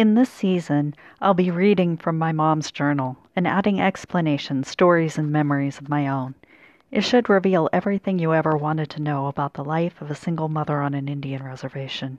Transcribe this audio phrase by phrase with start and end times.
[0.00, 5.30] In this season, I'll be reading from my mom's journal and adding explanations, stories, and
[5.30, 6.36] memories of my own.
[6.90, 10.48] It should reveal everything you ever wanted to know about the life of a single
[10.48, 12.18] mother on an Indian reservation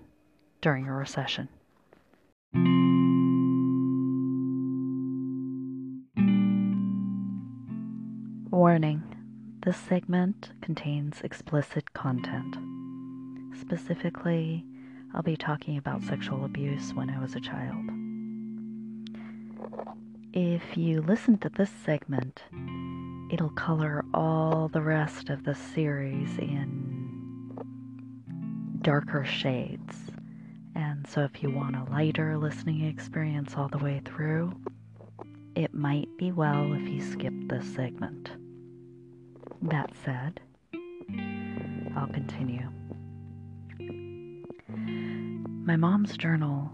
[0.62, 1.49] during a recession.
[8.51, 9.01] Warning
[9.65, 12.57] this segment contains explicit content.
[13.59, 14.67] Specifically,
[15.13, 17.85] I'll be talking about sexual abuse when I was a child.
[20.34, 22.44] If you listen to this segment,
[23.31, 27.59] it'll color all the rest of the series in
[28.81, 29.98] darker shades.
[30.76, 34.53] And so, if you want a lighter listening experience all the way through,
[35.55, 38.31] it might be well if you skip this segment.
[39.62, 40.39] That said,
[41.95, 42.70] I'll continue.
[45.64, 46.72] My mom's journal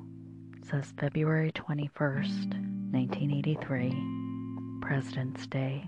[0.64, 2.54] says February 21st,
[2.94, 5.86] 1983, President's Day,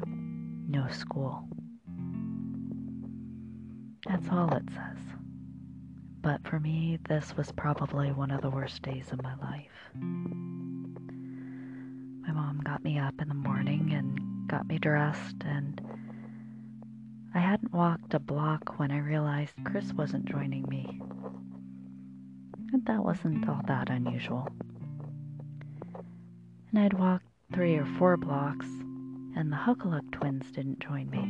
[0.67, 1.47] no school.
[4.05, 4.97] That's all it says.
[6.21, 9.71] But for me, this was probably one of the worst days of my life.
[12.27, 15.81] My mom got me up in the morning and got me dressed, and
[17.33, 21.01] I hadn't walked a block when I realized Chris wasn't joining me
[22.79, 24.47] and that wasn't all that unusual.
[26.71, 28.67] And I'd walked three or four blocks,
[29.35, 31.25] and the Huckaluk twins didn't join me.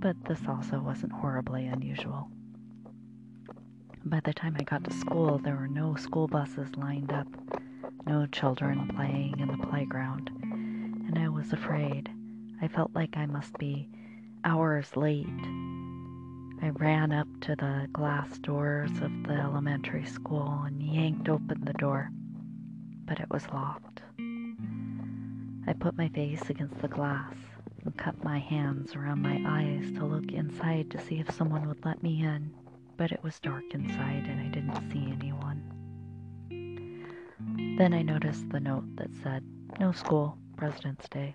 [0.00, 2.28] But this also wasn't horribly unusual.
[4.04, 7.26] By the time I got to school, there were no school buses lined up,
[8.06, 10.30] no children playing in the playground,
[11.08, 12.08] and I was afraid.
[12.62, 13.88] I felt like I must be
[14.44, 15.26] hours late
[16.62, 21.72] I ran up to the glass doors of the elementary school and yanked open the
[21.74, 22.10] door,
[23.04, 24.02] but it was locked.
[25.66, 27.34] I put my face against the glass
[27.84, 31.84] and cut my hands around my eyes to look inside to see if someone would
[31.84, 32.50] let me in,
[32.96, 35.62] but it was dark inside and I didn't see anyone.
[37.78, 39.42] Then I noticed the note that said,
[39.80, 41.34] No school, President's Day.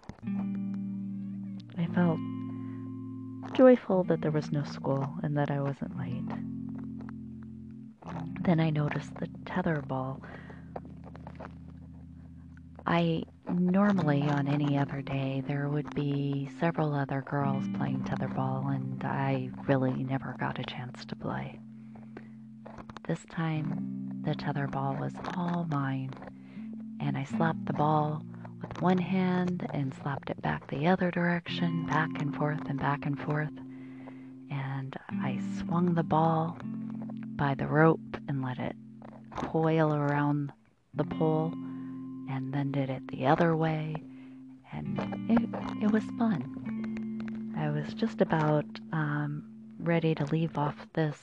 [1.78, 2.20] I felt
[3.50, 6.30] joyful that there was no school and that I wasn't late.
[8.42, 10.22] Then I noticed the tetherball.
[12.86, 19.04] I normally, on any other day, there would be several other girls playing tetherball, and
[19.04, 21.60] I really never got a chance to play.
[23.08, 26.12] This time, the tetherball was all mine,
[27.00, 28.24] and I slapped the ball
[28.80, 33.20] one hand and slapped it back the other direction, back and forth and back and
[33.20, 33.52] forth.
[34.52, 36.58] And I swung the ball
[37.36, 38.76] by the rope and let it
[39.36, 40.52] coil around
[40.94, 41.52] the pole
[42.30, 43.96] and then did it the other way.
[44.72, 45.00] And
[45.30, 47.56] it, it was fun.
[47.58, 49.44] I was just about um,
[49.80, 51.18] ready to leave off this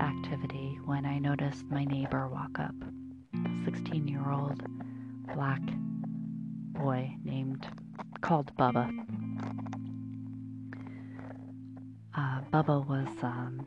[0.00, 2.74] activity when I noticed my neighbor walk up.
[3.34, 4.62] A 16 year old
[5.34, 5.60] black
[6.78, 7.66] boy named
[8.20, 8.88] called Bubba.
[12.14, 13.60] Uh, Bubba was um,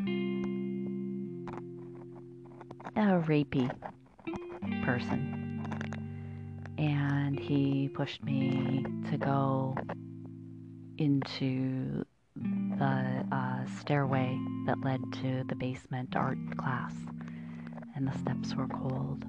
[2.96, 3.70] a rapey
[4.84, 5.64] person,
[6.78, 9.76] and he pushed me to go
[10.98, 12.06] into
[12.36, 16.94] the uh, stairway that led to the basement art class,
[17.96, 19.26] and the steps were cold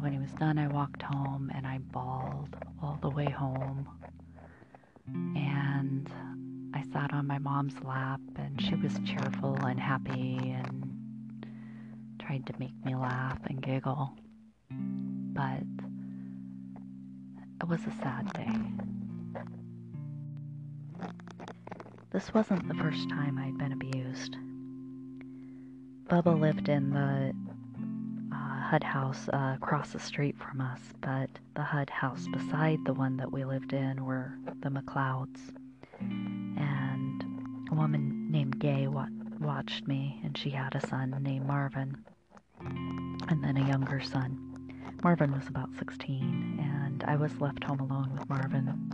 [0.00, 3.88] when he was done, I walked home and I bawled all the way home.
[5.06, 6.10] And
[6.74, 11.46] I sat on my mom's lap, and she was cheerful and happy and
[12.18, 14.12] tried to make me laugh and giggle.
[14.70, 15.62] But
[17.60, 18.56] it was a sad day.
[22.10, 24.36] This wasn't the first time I'd been abused.
[26.08, 27.32] Bubba lived in the
[28.66, 33.16] HUD house uh, across the street from us, but the HUD house beside the one
[33.16, 35.38] that we lived in were the McLeods.
[36.00, 37.22] And
[37.70, 39.06] a woman named Gay wa-
[39.40, 41.96] watched me, and she had a son named Marvin,
[42.60, 44.36] and then a younger son.
[45.04, 48.90] Marvin was about 16, and I was left home alone with Marvin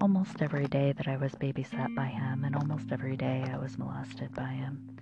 [0.00, 3.78] almost every day that I was babysat by him, and almost every day I was
[3.78, 4.98] molested by him.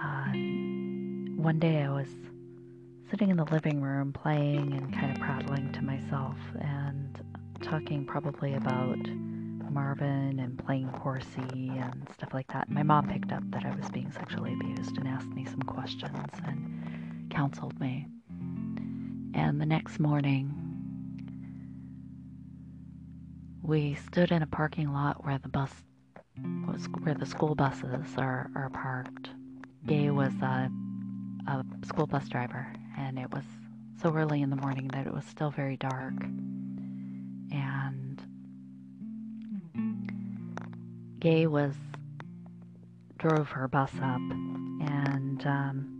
[0.00, 2.08] Uh, one day I was
[3.10, 7.20] sitting in the living room playing and kind of prattling to myself and
[7.62, 8.98] talking probably about
[9.70, 12.68] Marvin and playing horsey and stuff like that.
[12.68, 16.32] My mom picked up that I was being sexually abused and asked me some questions
[16.46, 18.06] and counseled me.
[19.34, 20.54] And the next morning,
[23.62, 25.70] we stood in a parking lot where the bus
[26.66, 29.30] was where the school buses are, are parked.
[29.86, 30.70] Gay was a,
[31.48, 32.66] a school bus driver,
[32.98, 33.44] and it was
[34.02, 36.14] so early in the morning that it was still very dark.
[37.52, 38.22] And
[41.20, 41.74] Gay was
[43.18, 45.94] drove her bus up, and um,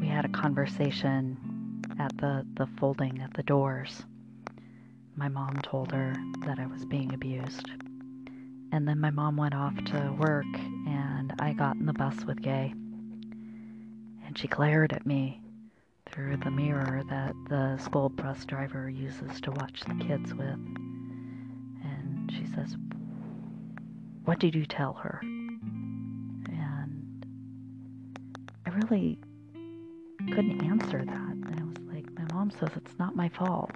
[0.00, 4.02] we had a conversation at the, the folding at the doors.
[5.14, 7.70] My mom told her that I was being abused.
[8.72, 10.52] And then my mom went off to work,
[10.88, 12.74] and I got in the bus with Gay.
[14.34, 15.40] And she glared at me
[16.06, 20.58] through the mirror that the school bus driver uses to watch the kids with.
[21.84, 22.76] And she says,
[24.24, 25.20] What did you tell her?
[25.22, 27.24] And
[28.66, 29.20] I really
[30.32, 31.14] couldn't answer that.
[31.14, 33.70] And I was like, My mom says it's not my fault.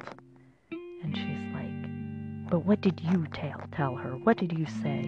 [0.73, 4.17] And she's like, But what did you tell, tell her?
[4.17, 5.03] What did you say?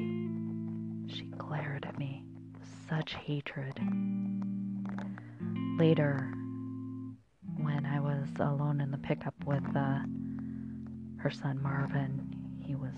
[1.12, 3.80] She glared at me with such hatred.
[5.80, 6.30] Later,
[7.56, 10.00] when I was alone in the pickup with uh,
[11.16, 12.92] her son Marvin, he was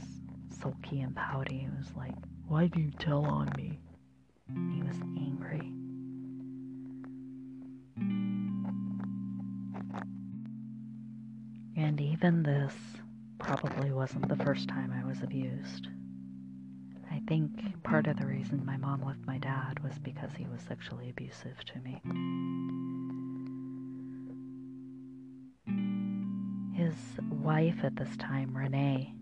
[0.51, 1.59] sulky and pouty.
[1.59, 2.17] He was like,
[2.49, 3.79] Why do you tell on me?
[4.75, 5.61] He was angry.
[11.77, 12.75] And even this
[13.39, 15.87] probably wasn't the first time I was abused.
[17.29, 21.11] Think part of the reason my mom left my dad was because he was sexually
[21.11, 22.01] abusive to me.
[26.75, 26.95] His
[27.31, 29.15] wife at this time, Renee,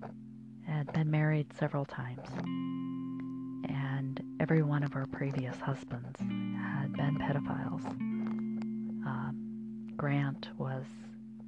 [0.67, 2.29] had been married several times,
[3.69, 7.85] and every one of her previous husbands had been pedophiles.
[9.07, 9.33] Uh,
[9.97, 10.85] Grant was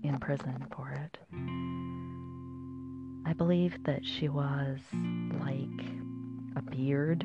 [0.02, 1.18] in prison for it.
[3.24, 4.78] I believe that she was
[5.40, 5.91] like
[6.72, 7.24] beard,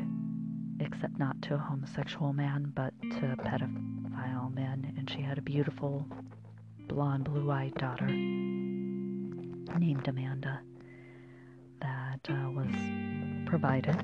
[0.79, 6.05] except not to a homosexual man, but to pedophile men, and she had a beautiful
[6.87, 8.05] blonde, blue eyed daughter
[9.77, 10.59] named Amanda
[11.81, 12.69] that uh, was
[13.45, 13.95] provided.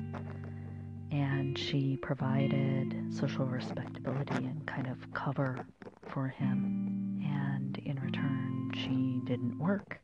[1.10, 5.64] And she provided social respectability and kind of cover
[6.08, 7.20] for him.
[7.24, 10.00] And in return, she didn't work.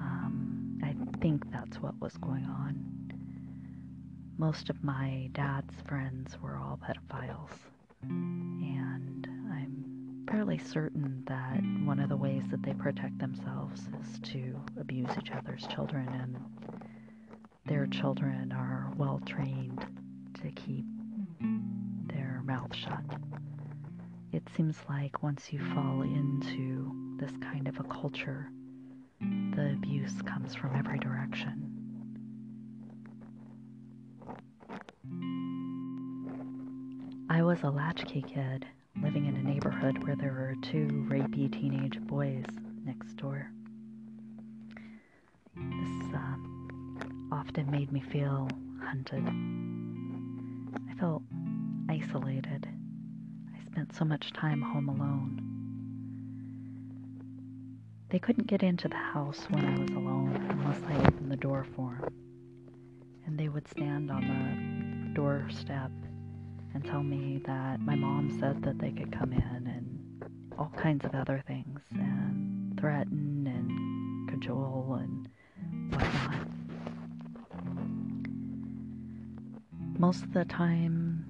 [0.00, 2.97] Um, I think that's what was going on.
[4.38, 7.50] Most of my dad's friends were all pedophiles.
[8.02, 14.54] And I'm fairly certain that one of the ways that they protect themselves is to
[14.78, 16.38] abuse each other's children, and
[17.66, 19.84] their children are well trained
[20.40, 20.84] to keep
[22.06, 23.02] their mouth shut.
[24.30, 28.52] It seems like once you fall into this kind of a culture,
[29.20, 31.77] the abuse comes from every direction.
[37.30, 38.64] I was a latchkey kid
[39.02, 42.46] living in a neighborhood where there were two rapey teenage boys
[42.86, 43.50] next door.
[45.54, 46.36] This uh,
[47.30, 48.48] often made me feel
[48.82, 49.22] hunted.
[50.90, 51.22] I felt
[51.90, 52.66] isolated.
[53.54, 55.42] I spent so much time home alone.
[58.08, 61.66] They couldn't get into the house when I was alone unless I opened the door
[61.76, 62.14] for them.
[63.26, 64.22] And they would stand on
[65.12, 65.90] the doorstep
[66.78, 70.24] and tell me that my mom said that they could come in and
[70.56, 75.28] all kinds of other things and threaten and cajole and
[75.90, 76.46] whatnot.
[79.98, 81.26] Most of the time,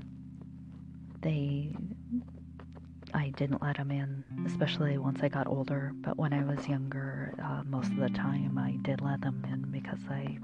[1.23, 1.75] they
[3.15, 5.93] I didn't let them in, especially once I got older.
[5.95, 9.71] But when I was younger, uh, most of the time I did let them in
[9.71, 10.37] because I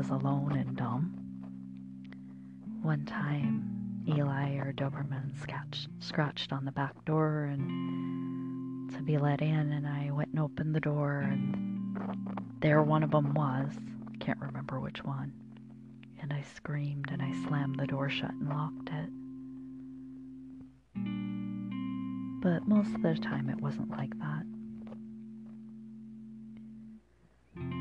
[0.00, 1.12] was alone and dumb.
[2.80, 9.42] One time, Eli or Doberman scratched, scratched on the back door and to be let
[9.42, 13.72] in, and I went and opened the door, and there one of them was.
[14.20, 15.34] Can't remember which one.
[16.22, 19.10] And I screamed and I slammed the door shut and locked it.
[22.40, 24.44] But most of the time it wasn't like that.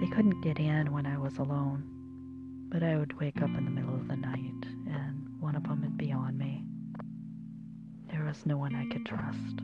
[0.01, 1.98] They couldn't get in when I was alone,
[2.69, 5.81] but I would wake up in the middle of the night and one of them
[5.81, 6.63] would be on me.
[8.11, 9.61] There was no one I could trust.